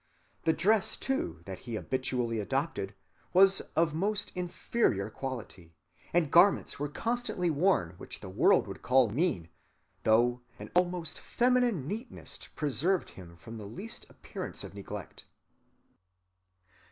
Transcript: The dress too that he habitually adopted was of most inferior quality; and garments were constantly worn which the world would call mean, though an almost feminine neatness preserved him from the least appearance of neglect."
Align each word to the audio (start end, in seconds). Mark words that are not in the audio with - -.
The 0.45 0.53
dress 0.53 0.97
too 0.97 1.43
that 1.45 1.59
he 1.59 1.75
habitually 1.75 2.39
adopted 2.39 2.95
was 3.33 3.59
of 3.75 3.93
most 3.93 4.31
inferior 4.33 5.11
quality; 5.11 5.75
and 6.11 6.31
garments 6.31 6.79
were 6.79 6.89
constantly 6.89 7.51
worn 7.51 7.91
which 7.99 8.19
the 8.19 8.27
world 8.27 8.65
would 8.65 8.81
call 8.81 9.09
mean, 9.11 9.49
though 10.01 10.41
an 10.57 10.71
almost 10.73 11.19
feminine 11.19 11.87
neatness 11.87 12.39
preserved 12.55 13.11
him 13.11 13.35
from 13.37 13.59
the 13.59 13.67
least 13.67 14.07
appearance 14.09 14.63
of 14.63 14.73
neglect." 14.73 15.25